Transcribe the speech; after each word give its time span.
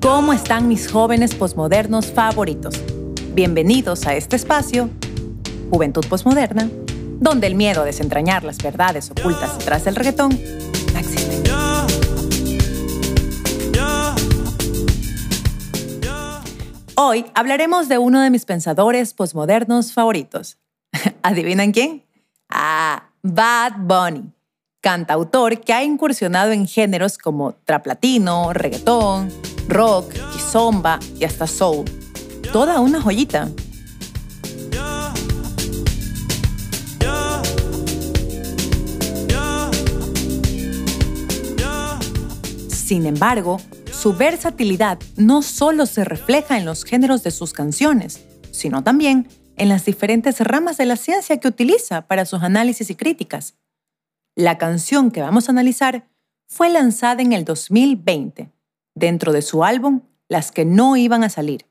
¿Cómo 0.00 0.32
están 0.32 0.68
mis 0.68 0.90
jóvenes 0.90 1.34
posmodernos 1.34 2.06
favoritos? 2.06 2.80
Bienvenidos 3.34 4.06
a 4.06 4.14
este 4.14 4.36
espacio, 4.36 4.90
Juventud 5.70 6.04
Posmoderna, 6.08 6.70
donde 7.18 7.46
el 7.46 7.54
miedo 7.54 7.82
a 7.82 7.84
desentrañar 7.84 8.44
las 8.44 8.58
verdades 8.58 9.10
ocultas 9.10 9.58
detrás 9.58 9.84
del 9.84 9.96
reggaetón 9.96 10.38
no. 11.44 11.86
Hoy 16.96 17.26
hablaremos 17.34 17.88
de 17.88 17.98
uno 17.98 18.20
de 18.20 18.30
mis 18.30 18.44
pensadores 18.44 19.12
posmodernos 19.12 19.92
favoritos. 19.92 20.58
¿Adivinan 21.22 21.72
quién? 21.72 22.04
Ah, 22.48 23.10
Bad 23.22 23.72
Bunny, 23.78 24.32
cantautor 24.80 25.60
que 25.60 25.72
ha 25.72 25.82
incursionado 25.82 26.52
en 26.52 26.66
géneros 26.66 27.18
como 27.18 27.54
traplatino, 27.64 28.52
reggaetón, 28.52 29.30
rock, 29.68 30.12
kizomba 30.32 30.98
y 31.18 31.24
hasta 31.24 31.46
soul. 31.46 31.84
Toda 32.52 32.80
una 32.80 33.00
joyita. 33.00 33.50
Sin 42.68 43.04
embargo, 43.06 43.60
su 43.92 44.14
versatilidad 44.14 45.00
no 45.16 45.42
solo 45.42 45.86
se 45.86 46.04
refleja 46.04 46.56
en 46.56 46.64
los 46.64 46.84
géneros 46.84 47.24
de 47.24 47.32
sus 47.32 47.52
canciones, 47.52 48.24
sino 48.52 48.84
también 48.84 49.26
en 49.56 49.68
las 49.68 49.84
diferentes 49.84 50.38
ramas 50.40 50.76
de 50.76 50.86
la 50.86 50.96
ciencia 50.96 51.38
que 51.38 51.48
utiliza 51.48 52.06
para 52.06 52.24
sus 52.24 52.42
análisis 52.42 52.88
y 52.90 52.94
críticas. 52.94 53.54
La 54.36 54.58
canción 54.58 55.10
que 55.10 55.22
vamos 55.22 55.48
a 55.48 55.52
analizar 55.52 56.08
fue 56.46 56.70
lanzada 56.70 57.22
en 57.22 57.32
el 57.32 57.44
2020, 57.44 58.52
dentro 58.96 59.32
de 59.32 59.42
su 59.42 59.62
álbum 59.62 60.00
Las 60.28 60.50
que 60.50 60.64
no 60.64 60.96
iban 60.96 61.22
a 61.22 61.28
salir. 61.28 61.66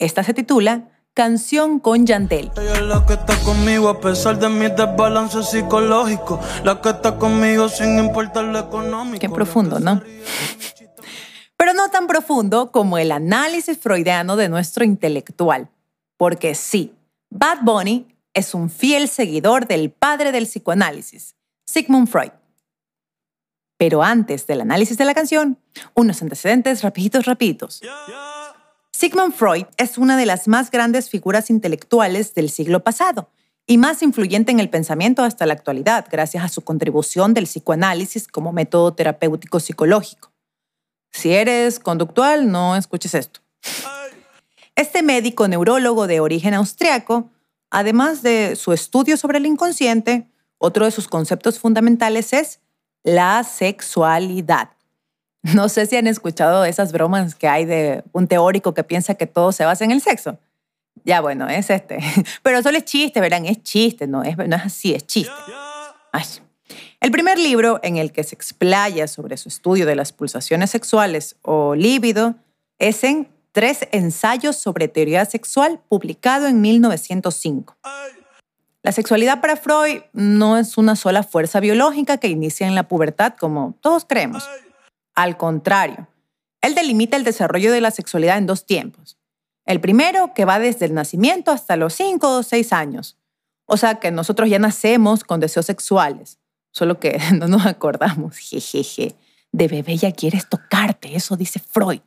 Esta 0.00 0.24
se 0.24 0.34
titula 0.34 0.88
Canción 1.14 1.78
con 1.78 2.06
Yandel. 2.06 2.50
Ella 2.56 2.72
es 2.72 2.82
la 2.82 3.06
que 3.06 3.12
está 3.12 3.36
conmigo 3.44 3.88
a 3.88 4.00
pesar 4.00 4.36
de 4.40 4.48
mi 4.48 4.66
desbalance 4.66 5.44
psicológico. 5.44 6.40
La 6.64 6.80
que 6.80 6.90
está 6.90 7.16
conmigo 7.16 7.68
sin 7.68 8.00
importar 8.00 8.46
lo 8.46 8.58
económico. 8.58 9.20
Qué 9.20 9.28
profundo, 9.28 9.78
¿no? 9.78 10.02
Pero 11.56 11.72
no 11.72 11.88
tan 11.90 12.08
profundo 12.08 12.72
como 12.72 12.98
el 12.98 13.12
análisis 13.12 13.78
freudiano 13.78 14.34
de 14.34 14.48
nuestro 14.48 14.84
intelectual. 14.84 15.70
Porque 16.16 16.56
sí, 16.56 16.92
Bad 17.30 17.58
Bunny 17.62 18.08
es 18.32 18.52
un 18.52 18.68
fiel 18.68 19.08
seguidor 19.08 19.68
del 19.68 19.90
padre 19.90 20.32
del 20.32 20.46
psicoanálisis, 20.46 21.36
Sigmund 21.64 22.08
Freud. 22.08 22.32
Pero 23.84 24.02
antes 24.02 24.46
del 24.46 24.62
análisis 24.62 24.96
de 24.96 25.04
la 25.04 25.12
canción, 25.12 25.58
unos 25.92 26.22
antecedentes 26.22 26.80
rapiditos, 26.80 27.26
rapiditos. 27.26 27.82
Sigmund 28.92 29.34
Freud 29.34 29.66
es 29.76 29.98
una 29.98 30.16
de 30.16 30.24
las 30.24 30.48
más 30.48 30.70
grandes 30.70 31.10
figuras 31.10 31.50
intelectuales 31.50 32.32
del 32.32 32.48
siglo 32.48 32.82
pasado 32.82 33.28
y 33.66 33.76
más 33.76 34.00
influyente 34.00 34.52
en 34.52 34.60
el 34.60 34.70
pensamiento 34.70 35.22
hasta 35.22 35.44
la 35.44 35.52
actualidad, 35.52 36.06
gracias 36.10 36.42
a 36.42 36.48
su 36.48 36.62
contribución 36.62 37.34
del 37.34 37.44
psicoanálisis 37.44 38.26
como 38.26 38.52
método 38.52 38.94
terapéutico 38.94 39.60
psicológico. 39.60 40.32
Si 41.12 41.34
eres 41.34 41.78
conductual, 41.78 42.50
no 42.50 42.76
escuches 42.76 43.14
esto. 43.14 43.40
Este 44.76 45.02
médico 45.02 45.46
neurólogo 45.46 46.06
de 46.06 46.20
origen 46.20 46.54
austriaco, 46.54 47.30
además 47.68 48.22
de 48.22 48.56
su 48.56 48.72
estudio 48.72 49.18
sobre 49.18 49.36
el 49.36 49.44
inconsciente, 49.44 50.30
otro 50.56 50.86
de 50.86 50.90
sus 50.90 51.06
conceptos 51.06 51.58
fundamentales 51.58 52.32
es 52.32 52.60
la 53.04 53.44
sexualidad. 53.44 54.70
No 55.54 55.68
sé 55.68 55.84
si 55.84 55.94
han 55.94 56.06
escuchado 56.06 56.64
esas 56.64 56.90
bromas 56.90 57.34
que 57.34 57.46
hay 57.46 57.66
de 57.66 58.02
un 58.12 58.26
teórico 58.26 58.72
que 58.72 58.82
piensa 58.82 59.14
que 59.14 59.26
todo 59.26 59.52
se 59.52 59.66
basa 59.66 59.84
en 59.84 59.90
el 59.90 60.00
sexo. 60.00 60.38
Ya 61.04 61.20
bueno, 61.20 61.46
es 61.50 61.68
este. 61.68 61.98
Pero 62.42 62.62
solo 62.62 62.78
es 62.78 62.86
chiste, 62.86 63.20
verán, 63.20 63.44
es 63.44 63.62
chiste, 63.62 64.06
no 64.06 64.22
es, 64.22 64.38
no 64.38 64.56
es 64.56 64.64
así, 64.64 64.94
es 64.94 65.06
chiste. 65.06 65.34
El 66.98 67.10
primer 67.10 67.38
libro 67.38 67.78
en 67.82 67.98
el 67.98 68.10
que 68.10 68.24
se 68.24 68.34
explaya 68.34 69.06
sobre 69.06 69.36
su 69.36 69.50
estudio 69.50 69.84
de 69.84 69.96
las 69.96 70.12
pulsaciones 70.12 70.70
sexuales 70.70 71.36
o 71.42 71.74
líbido 71.74 72.36
es 72.78 73.04
en 73.04 73.28
Tres 73.54 73.86
ensayos 73.92 74.56
sobre 74.56 74.88
teoría 74.88 75.24
sexual, 75.26 75.80
publicado 75.88 76.48
en 76.48 76.60
1905. 76.60 77.76
La 78.84 78.92
sexualidad 78.92 79.40
para 79.40 79.56
Freud 79.56 80.02
no 80.12 80.58
es 80.58 80.76
una 80.76 80.94
sola 80.94 81.22
fuerza 81.22 81.58
biológica 81.58 82.18
que 82.18 82.28
inicia 82.28 82.66
en 82.66 82.74
la 82.74 82.86
pubertad 82.86 83.32
como 83.32 83.78
todos 83.80 84.04
creemos. 84.04 84.46
Al 85.14 85.38
contrario, 85.38 86.06
él 86.60 86.74
delimita 86.74 87.16
el 87.16 87.24
desarrollo 87.24 87.72
de 87.72 87.80
la 87.80 87.90
sexualidad 87.90 88.36
en 88.36 88.44
dos 88.44 88.66
tiempos. 88.66 89.16
El 89.64 89.80
primero, 89.80 90.34
que 90.34 90.44
va 90.44 90.58
desde 90.58 90.84
el 90.84 90.92
nacimiento 90.92 91.50
hasta 91.50 91.76
los 91.76 91.94
5 91.94 92.30
o 92.30 92.42
6 92.42 92.74
años. 92.74 93.16
O 93.64 93.78
sea 93.78 93.94
que 94.00 94.10
nosotros 94.10 94.50
ya 94.50 94.58
nacemos 94.58 95.24
con 95.24 95.40
deseos 95.40 95.64
sexuales, 95.64 96.38
solo 96.70 97.00
que 97.00 97.18
no 97.38 97.48
nos 97.48 97.64
acordamos, 97.64 98.36
jejeje. 98.36 99.14
De 99.50 99.66
bebé 99.66 99.96
ya 99.96 100.12
quieres 100.12 100.46
tocarte, 100.46 101.16
eso 101.16 101.38
dice 101.38 101.58
Freud. 101.58 102.00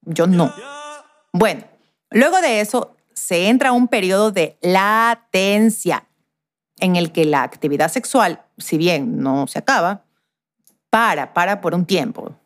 Yo 0.00 0.26
no. 0.26 0.54
Bueno, 1.34 1.64
luego 2.08 2.40
de 2.40 2.60
eso 2.60 2.96
se 3.12 3.48
entra 3.48 3.72
un 3.72 3.88
periodo 3.88 4.30
de 4.30 4.56
latencia 4.62 6.06
en 6.84 6.96
el 6.96 7.12
que 7.12 7.24
la 7.24 7.42
actividad 7.42 7.90
sexual, 7.90 8.42
si 8.58 8.76
bien 8.76 9.18
no 9.20 9.46
se 9.46 9.58
acaba, 9.58 10.04
para, 10.90 11.32
para 11.32 11.62
por 11.62 11.74
un 11.74 11.86
tiempo. 11.86 12.36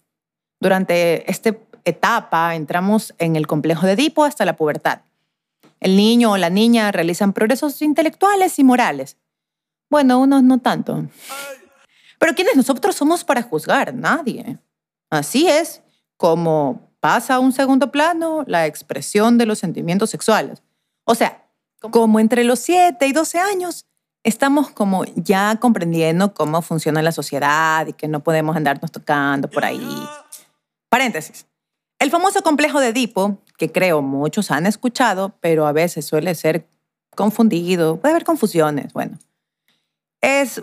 Durante 0.60 1.28
esta 1.28 1.56
etapa 1.84 2.54
entramos 2.54 3.14
en 3.18 3.34
el 3.34 3.48
complejo 3.48 3.84
de 3.84 3.92
Edipo 3.92 4.24
hasta 4.24 4.44
la 4.44 4.54
pubertad. 4.54 5.00
El 5.80 5.96
niño 5.96 6.32
o 6.32 6.36
la 6.36 6.50
niña 6.50 6.92
realizan 6.92 7.32
progresos 7.32 7.82
intelectuales 7.82 8.60
y 8.60 8.64
morales. 8.64 9.16
Bueno, 9.90 10.20
unos 10.20 10.44
no 10.44 10.58
tanto. 10.58 11.08
Pero 12.20 12.34
¿quiénes 12.34 12.54
nosotros 12.54 12.94
somos 12.94 13.24
para 13.24 13.42
juzgar? 13.42 13.92
Nadie. 13.92 14.58
Así 15.10 15.48
es 15.48 15.82
como 16.16 16.92
pasa 17.00 17.34
a 17.34 17.40
un 17.40 17.52
segundo 17.52 17.90
plano 17.90 18.44
la 18.46 18.66
expresión 18.66 19.36
de 19.36 19.46
los 19.46 19.58
sentimientos 19.58 20.10
sexuales. 20.10 20.62
O 21.04 21.16
sea, 21.16 21.44
como 21.80 22.20
entre 22.20 22.44
los 22.44 22.60
7 22.60 23.04
y 23.04 23.12
12 23.12 23.38
años 23.38 23.86
estamos 24.24 24.70
como 24.70 25.04
ya 25.16 25.56
comprendiendo 25.60 26.34
cómo 26.34 26.62
funciona 26.62 27.02
la 27.02 27.12
sociedad 27.12 27.86
y 27.86 27.92
que 27.92 28.08
no 28.08 28.20
podemos 28.20 28.56
andarnos 28.56 28.92
tocando 28.92 29.48
por 29.48 29.64
ahí. 29.64 30.08
Paréntesis. 30.88 31.46
El 31.98 32.10
famoso 32.10 32.42
complejo 32.42 32.80
de 32.80 32.88
Edipo, 32.88 33.38
que 33.56 33.72
creo 33.72 34.02
muchos 34.02 34.50
han 34.50 34.66
escuchado, 34.66 35.34
pero 35.40 35.66
a 35.66 35.72
veces 35.72 36.06
suele 36.06 36.34
ser 36.34 36.68
confundido, 37.16 38.00
puede 38.00 38.12
haber 38.12 38.24
confusiones, 38.24 38.92
bueno. 38.92 39.18
Es 40.20 40.60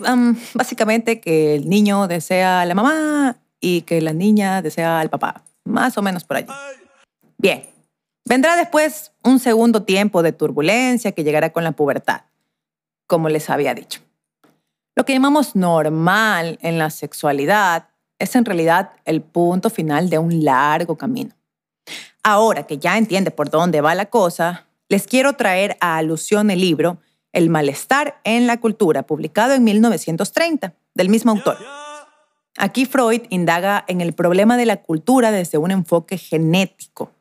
básicamente 0.54 1.20
que 1.20 1.56
el 1.56 1.70
niño 1.70 2.08
desea 2.08 2.62
a 2.62 2.66
la 2.66 2.76
mamá 2.76 3.38
y 3.60 3.82
que 3.82 4.02
la 4.02 4.14
niña 4.14 4.62
desea 4.62 5.00
al 5.00 5.10
papá 5.10 5.44
más 5.66 5.98
o 5.98 6.02
menos 6.02 6.24
por 6.24 6.38
allí. 6.38 6.54
Bien, 7.38 7.66
vendrá 8.24 8.56
después 8.56 9.12
un 9.24 9.40
segundo 9.40 9.84
tiempo 9.84 10.24
de 10.24 10.32
turbulencia 10.32 11.12
que 11.12 11.24
llegará 11.24 11.52
con 11.52 11.64
la 11.64 11.74
pubertad, 11.74 12.22
como 13.08 13.30
les 13.30 13.50
había 13.50 13.74
dicho. 13.74 14.02
Lo 14.96 15.06
que 15.06 15.14
llamamos 15.14 15.56
normal 15.56 16.58
en 16.62 16.78
la 16.78 16.90
sexualidad 16.90 17.90
es 18.18 18.36
en 18.36 18.46
realidad 18.46 18.92
el 19.04 19.22
punto 19.22 19.70
final 19.70 20.10
de 20.10 20.20
un 20.20 20.44
largo 20.44 20.98
camino. 20.98 21.36
Ahora 22.24 22.64
que 22.64 22.78
ya 22.78 22.98
entiende 22.98 23.32
por 23.32 23.50
dónde 23.50 23.82
va 23.82 23.94
la 23.94 24.06
cosa, 24.06 24.68
les 24.88 25.06
quiero 25.06 25.34
traer 25.34 25.78
a 25.82 25.98
alusión 25.98 26.50
el 26.50 26.62
libro 26.62 26.98
El 27.34 27.50
malestar 27.50 28.20
en 28.24 28.48
la 28.48 28.60
cultura, 28.60 29.04
publicado 29.04 29.54
en 29.54 29.64
1930, 29.64 30.74
del 30.94 31.10
mismo 31.10 31.32
autor. 31.32 31.58
Aquí 32.58 32.86
Freud 32.86 33.24
indaga 33.30 33.84
en 33.88 34.00
el 34.00 34.14
problema 34.14 34.56
de 34.56 34.66
la 34.66 34.82
cultura 34.82 35.32
desde 35.32 35.58
un 35.58 35.72
enfoque 35.72 36.18
genético. 36.18 37.12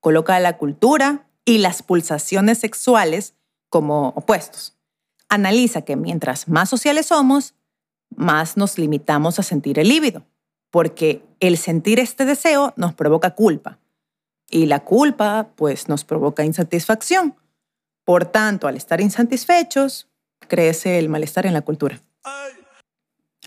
Coloca 0.00 0.38
la 0.38 0.56
cultura 0.56 1.26
y 1.44 1.58
las 1.58 1.82
pulsaciones 1.82 2.58
sexuales 2.58 3.34
como 3.68 4.08
opuestos. 4.10 4.76
Analiza 5.34 5.82
que 5.82 5.96
mientras 5.96 6.48
más 6.48 6.68
sociales 6.68 7.06
somos, 7.06 7.54
más 8.14 8.56
nos 8.56 8.78
limitamos 8.78 9.38
a 9.38 9.42
sentir 9.42 9.78
el 9.78 9.88
líbido, 9.88 10.24
porque 10.70 11.24
el 11.40 11.56
sentir 11.58 11.98
este 11.98 12.24
deseo 12.24 12.72
nos 12.76 12.94
provoca 12.94 13.34
culpa 13.34 13.78
y 14.48 14.66
la 14.66 14.80
culpa 14.84 15.48
pues 15.56 15.88
nos 15.88 16.04
provoca 16.04 16.44
insatisfacción. 16.44 17.34
Por 18.04 18.26
tanto, 18.26 18.68
al 18.68 18.76
estar 18.76 19.00
insatisfechos, 19.00 20.08
crece 20.46 20.98
el 20.98 21.08
malestar 21.08 21.46
en 21.46 21.54
la 21.54 21.62
cultura. 21.62 22.00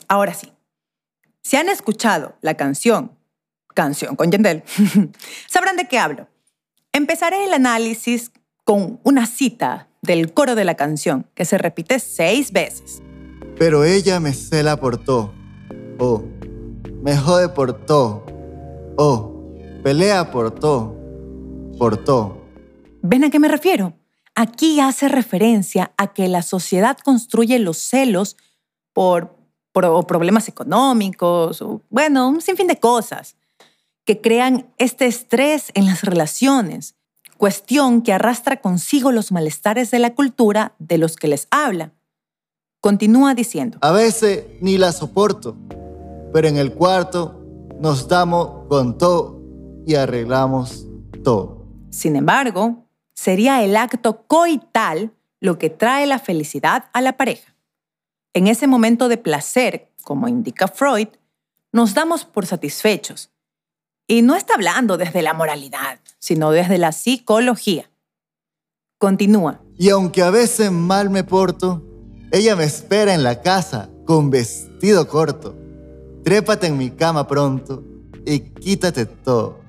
Ahora 0.09 0.33
sí, 0.33 0.51
si 1.41 1.55
han 1.55 1.69
escuchado 1.69 2.35
la 2.41 2.55
canción, 2.55 3.17
canción 3.73 4.17
con 4.17 4.31
Yendel, 4.31 4.63
sabrán 5.47 5.77
de 5.77 5.87
qué 5.87 5.99
hablo. 5.99 6.27
Empezaré 6.91 7.45
el 7.45 7.53
análisis 7.53 8.31
con 8.67 8.99
una 9.03 9.25
cita 9.27 9.87
del 10.01 10.33
coro 10.33 10.53
de 10.53 10.65
la 10.65 10.75
canción 10.75 11.25
que 11.35 11.45
se 11.45 11.57
repite 11.57 11.99
seis 11.99 12.51
veces. 12.51 13.01
Pero 13.57 13.85
ella 13.85 14.19
me 14.19 14.33
cela 14.33 14.75
por 14.75 14.97
todo. 14.97 15.33
Oh, 15.99 16.25
me 17.01 17.15
jode 17.15 17.47
por 17.47 17.85
todo. 17.85 18.25
Oh, 18.97 19.41
pelea 19.83 20.31
por 20.31 20.51
todo, 20.51 20.97
por 21.79 22.03
todo. 22.03 22.41
¿Ven 23.01 23.23
a 23.23 23.29
qué 23.29 23.39
me 23.39 23.47
refiero? 23.47 23.93
Aquí 24.35 24.81
hace 24.81 25.07
referencia 25.07 25.93
a 25.95 26.11
que 26.13 26.27
la 26.27 26.41
sociedad 26.41 26.97
construye 26.97 27.59
los 27.59 27.77
celos 27.77 28.35
por, 28.91 29.33
problemas 29.71 30.49
económicos, 30.49 31.61
o, 31.61 31.83
bueno, 31.89 32.27
un 32.27 32.41
sinfín 32.41 32.67
de 32.67 32.81
cosas 32.81 33.37
que 34.03 34.19
crean 34.19 34.73
este 34.77 35.05
estrés 35.05 35.71
en 35.73 35.85
las 35.85 36.03
relaciones, 36.03 36.96
cuestión 37.37 38.01
que 38.01 38.13
arrastra 38.13 38.57
consigo 38.57 39.11
los 39.11 39.31
malestares 39.31 39.91
de 39.91 39.99
la 39.99 40.15
cultura 40.15 40.75
de 40.79 40.97
los 40.97 41.15
que 41.15 41.27
les 41.27 41.47
habla. 41.51 41.91
Continúa 42.81 43.33
diciendo. 43.33 43.77
A 43.81 43.91
veces 43.91 44.45
ni 44.61 44.77
la 44.77 44.91
soporto, 44.91 45.55
pero 46.33 46.47
en 46.47 46.57
el 46.57 46.73
cuarto 46.73 47.41
nos 47.79 48.07
damos 48.07 48.67
con 48.67 48.97
todo 48.97 49.41
y 49.85 49.95
arreglamos 49.95 50.85
todo. 51.23 51.65
Sin 51.89 52.15
embargo, 52.15 52.85
sería 53.13 53.63
el 53.63 53.75
acto 53.77 54.23
coital 54.27 55.13
lo 55.39 55.57
que 55.57 55.69
trae 55.69 56.05
la 56.05 56.19
felicidad 56.19 56.85
a 56.93 57.01
la 57.01 57.17
pareja. 57.17 57.55
En 58.33 58.47
ese 58.47 58.67
momento 58.67 59.07
de 59.07 59.17
placer, 59.17 59.91
como 60.03 60.27
indica 60.27 60.67
Freud, 60.67 61.07
nos 61.71 61.93
damos 61.93 62.25
por 62.25 62.45
satisfechos. 62.45 63.31
Y 64.07 64.21
no 64.21 64.35
está 64.35 64.53
hablando 64.53 64.97
desde 64.97 65.21
la 65.21 65.33
moralidad, 65.33 65.99
sino 66.27 66.51
desde 66.51 66.77
la 66.77 66.91
psicología. 66.91 67.89
Continúa. 68.97 69.61
Y 69.77 69.89
aunque 69.91 70.23
a 70.23 70.29
veces 70.29 70.73
mal 70.73 71.09
me 71.09 71.23
porto, 71.23 71.81
ella 72.33 72.57
me 72.57 72.65
espera 72.65 73.13
en 73.13 73.23
la 73.23 73.41
casa 73.41 73.89
con 74.05 74.29
vestido 74.29 75.07
corto. 75.07 75.55
Trépate 76.25 76.67
en 76.67 76.77
mi 76.77 76.89
cama 76.89 77.27
pronto 77.27 77.81
y 78.25 78.41
quítate 78.41 79.05
todo. 79.05 79.59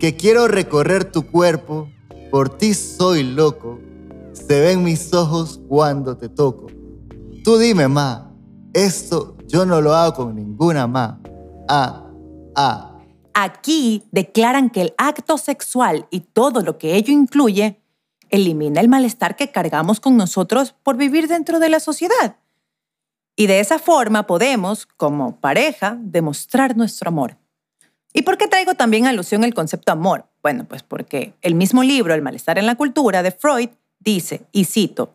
Que 0.00 0.16
quiero 0.16 0.48
recorrer 0.48 1.04
tu 1.04 1.30
cuerpo, 1.30 1.88
por 2.32 2.48
ti 2.58 2.74
soy 2.74 3.22
loco. 3.22 3.78
Se 4.32 4.60
ven 4.60 4.82
mis 4.82 5.14
ojos 5.14 5.60
cuando 5.68 6.16
te 6.16 6.28
toco. 6.28 6.66
Tú 7.44 7.56
dime, 7.56 7.86
ma, 7.86 8.34
esto 8.72 9.36
yo 9.46 9.64
no 9.64 9.80
lo 9.80 9.94
hago 9.94 10.14
con 10.14 10.34
ninguna 10.34 10.88
ma. 10.88 11.20
Ah, 11.68 12.10
ah. 12.56 12.89
Aquí 13.42 14.02
declaran 14.12 14.68
que 14.68 14.82
el 14.82 14.94
acto 14.98 15.38
sexual 15.38 16.06
y 16.10 16.20
todo 16.20 16.60
lo 16.60 16.76
que 16.76 16.96
ello 16.96 17.10
incluye 17.10 17.80
elimina 18.28 18.82
el 18.82 18.90
malestar 18.90 19.34
que 19.34 19.50
cargamos 19.50 19.98
con 19.98 20.18
nosotros 20.18 20.74
por 20.82 20.98
vivir 20.98 21.26
dentro 21.26 21.58
de 21.58 21.70
la 21.70 21.80
sociedad. 21.80 22.36
Y 23.36 23.46
de 23.46 23.60
esa 23.60 23.78
forma 23.78 24.26
podemos, 24.26 24.84
como 24.84 25.40
pareja, 25.40 25.96
demostrar 25.98 26.76
nuestro 26.76 27.08
amor. 27.08 27.38
¿Y 28.12 28.22
por 28.22 28.36
qué 28.36 28.46
traigo 28.46 28.74
también 28.74 29.06
alusión 29.06 29.42
al 29.42 29.54
concepto 29.54 29.90
amor? 29.90 30.26
Bueno, 30.42 30.66
pues 30.68 30.82
porque 30.82 31.32
el 31.40 31.54
mismo 31.54 31.82
libro, 31.82 32.12
El 32.12 32.20
malestar 32.20 32.58
en 32.58 32.66
la 32.66 32.74
cultura, 32.74 33.22
de 33.22 33.30
Freud, 33.30 33.70
dice, 34.00 34.42
y 34.52 34.66
cito, 34.66 35.14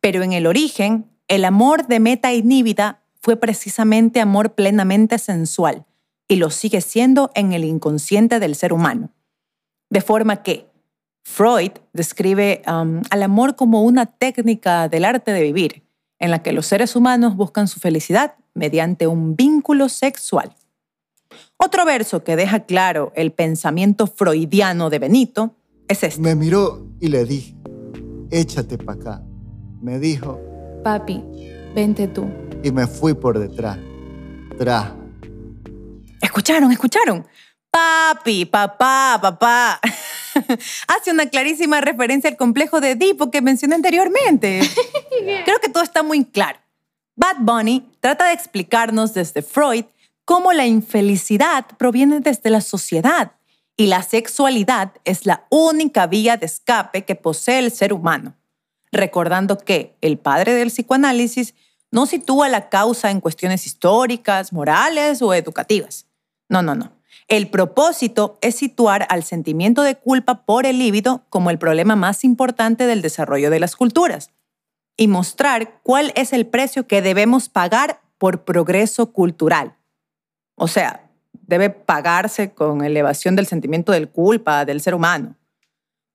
pero 0.00 0.22
en 0.22 0.32
el 0.32 0.46
origen, 0.46 1.04
el 1.28 1.44
amor 1.44 1.86
de 1.86 2.00
meta 2.00 2.32
inhibida 2.32 3.02
fue 3.20 3.36
precisamente 3.36 4.22
amor 4.22 4.54
plenamente 4.54 5.18
sensual 5.18 5.84
y 6.28 6.36
lo 6.36 6.50
sigue 6.50 6.80
siendo 6.80 7.30
en 7.34 7.52
el 7.52 7.64
inconsciente 7.64 8.40
del 8.40 8.54
ser 8.54 8.72
humano. 8.72 9.10
De 9.90 10.00
forma 10.00 10.42
que, 10.42 10.70
Freud 11.24 11.72
describe 11.92 12.62
um, 12.66 13.02
al 13.10 13.22
amor 13.22 13.54
como 13.54 13.82
una 13.82 14.06
técnica 14.06 14.88
del 14.88 15.04
arte 15.04 15.32
de 15.32 15.42
vivir, 15.42 15.82
en 16.18 16.30
la 16.30 16.42
que 16.42 16.52
los 16.52 16.66
seres 16.66 16.96
humanos 16.96 17.36
buscan 17.36 17.68
su 17.68 17.80
felicidad 17.80 18.34
mediante 18.54 19.06
un 19.06 19.36
vínculo 19.36 19.88
sexual. 19.88 20.54
Otro 21.56 21.84
verso 21.84 22.24
que 22.24 22.36
deja 22.36 22.60
claro 22.60 23.12
el 23.14 23.32
pensamiento 23.32 24.06
freudiano 24.06 24.90
de 24.90 24.98
Benito 24.98 25.56
es 25.88 26.02
este. 26.02 26.20
Me 26.20 26.34
miró 26.34 26.86
y 27.00 27.08
le 27.08 27.24
dije, 27.24 27.54
échate 28.30 28.78
para 28.78 29.00
acá. 29.00 29.22
Me 29.80 29.98
dijo, 29.98 30.40
papi, 30.82 31.22
vente 31.74 32.08
tú. 32.08 32.26
Y 32.62 32.70
me 32.72 32.86
fui 32.86 33.14
por 33.14 33.38
detrás. 33.38 33.78
Tra. 34.58 35.01
¿Escucharon? 36.32 36.72
¿Escucharon? 36.72 37.26
Papi, 37.70 38.46
papá, 38.46 39.18
papá. 39.20 39.78
Hace 40.88 41.10
una 41.10 41.26
clarísima 41.26 41.82
referencia 41.82 42.30
al 42.30 42.38
complejo 42.38 42.80
de 42.80 42.92
Edipo 42.92 43.30
que 43.30 43.42
mencioné 43.42 43.74
anteriormente. 43.74 44.60
Creo 45.44 45.60
que 45.60 45.68
todo 45.68 45.82
está 45.82 46.02
muy 46.02 46.24
claro. 46.24 46.58
Bad 47.16 47.36
Bunny 47.40 47.86
trata 48.00 48.28
de 48.28 48.32
explicarnos 48.32 49.12
desde 49.12 49.42
Freud 49.42 49.84
cómo 50.24 50.54
la 50.54 50.64
infelicidad 50.64 51.66
proviene 51.76 52.20
desde 52.20 52.48
la 52.48 52.62
sociedad 52.62 53.32
y 53.76 53.88
la 53.88 54.02
sexualidad 54.02 54.92
es 55.04 55.26
la 55.26 55.44
única 55.50 56.06
vía 56.06 56.38
de 56.38 56.46
escape 56.46 57.04
que 57.04 57.14
posee 57.14 57.58
el 57.58 57.70
ser 57.72 57.92
humano, 57.92 58.34
recordando 58.90 59.58
que 59.58 59.98
el 60.00 60.16
padre 60.16 60.54
del 60.54 60.68
psicoanálisis 60.68 61.54
no 61.90 62.06
sitúa 62.06 62.48
la 62.48 62.70
causa 62.70 63.10
en 63.10 63.20
cuestiones 63.20 63.66
históricas, 63.66 64.54
morales 64.54 65.20
o 65.20 65.34
educativas. 65.34 66.06
No, 66.52 66.62
no, 66.62 66.74
no. 66.74 66.92
El 67.28 67.48
propósito 67.48 68.36
es 68.42 68.56
situar 68.56 69.06
al 69.08 69.24
sentimiento 69.24 69.80
de 69.82 69.96
culpa 69.96 70.44
por 70.44 70.66
el 70.66 70.78
líbido 70.78 71.24
como 71.30 71.48
el 71.48 71.58
problema 71.58 71.96
más 71.96 72.24
importante 72.24 72.86
del 72.86 73.00
desarrollo 73.00 73.48
de 73.48 73.58
las 73.58 73.74
culturas 73.74 74.32
y 74.98 75.08
mostrar 75.08 75.80
cuál 75.82 76.12
es 76.14 76.34
el 76.34 76.46
precio 76.46 76.86
que 76.86 77.00
debemos 77.00 77.48
pagar 77.48 78.02
por 78.18 78.44
progreso 78.44 79.12
cultural. 79.12 79.78
O 80.54 80.68
sea, 80.68 81.10
debe 81.32 81.70
pagarse 81.70 82.52
con 82.52 82.84
elevación 82.84 83.34
del 83.34 83.46
sentimiento 83.46 83.92
de 83.92 84.06
culpa 84.06 84.66
del 84.66 84.82
ser 84.82 84.94
humano. 84.94 85.36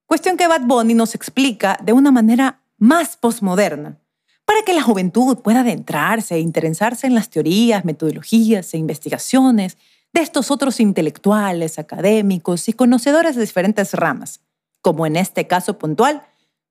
Cuestión 0.05 0.37
que 0.37 0.47
Bad 0.47 0.67
Bunny 0.67 0.93
nos 0.93 1.15
explica 1.15 1.79
de 1.81 1.93
una 1.93 2.11
manera 2.11 2.61
más 2.77 3.17
posmoderna, 3.17 3.97
para 4.45 4.61
que 4.61 4.73
la 4.73 4.83
juventud 4.83 5.39
pueda 5.39 5.61
adentrarse 5.61 6.35
e 6.35 6.39
interesarse 6.39 7.07
en 7.07 7.15
las 7.15 7.29
teorías, 7.29 7.83
metodologías 7.85 8.71
e 8.75 8.77
investigaciones 8.77 9.77
de 10.13 10.21
estos 10.21 10.51
otros 10.51 10.79
intelectuales, 10.79 11.79
académicos 11.79 12.67
y 12.69 12.73
conocedores 12.73 13.35
de 13.35 13.41
diferentes 13.41 13.93
ramas, 13.93 14.41
como 14.81 15.05
en 15.05 15.15
este 15.15 15.47
caso 15.47 15.77
puntual, 15.77 16.23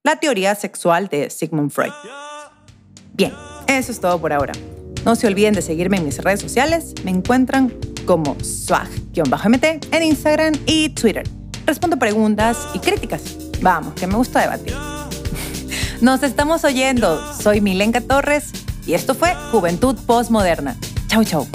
la 0.03 0.17
teoría 0.17 0.55
sexual 0.55 1.09
de 1.09 1.31
Sigmund 1.31 1.71
Freud. 1.71 1.93
Bien, 3.13 3.33
eso 3.67 3.93
es 3.93 4.01
todo 4.01 4.21
por 4.21 4.33
ahora. 4.33 4.53
No 5.05 5.15
se 5.15 5.27
olviden 5.27 5.55
de 5.55 5.63
seguirme 5.63 5.99
en 5.99 6.05
mis 6.05 6.19
redes 6.19 6.41
sociales. 6.41 6.95
Me 7.05 7.13
encuentran 7.13 7.73
como 8.07 8.37
swag-mt 8.41 9.65
en 9.95 10.03
Instagram 10.03 10.55
y 10.67 10.89
Twitter. 10.91 11.29
Respondo 11.65 11.97
preguntas 11.97 12.59
y 12.75 12.79
críticas. 12.79 13.23
Vamos, 13.61 13.95
que 13.95 14.07
me 14.07 14.17
gusta 14.17 14.41
debatir. 14.41 14.75
Nos 16.01 16.23
estamos 16.23 16.65
oyendo. 16.65 17.21
Soy 17.35 17.61
Milenka 17.61 18.01
Torres 18.01 18.51
y 18.87 18.95
esto 18.95 19.15
fue 19.15 19.35
Juventud 19.51 19.97
Postmoderna. 20.07 20.77
Chau, 21.09 21.25
chau. 21.25 21.47